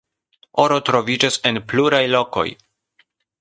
[0.63, 2.47] Oro troviĝas en pluraj lokoj.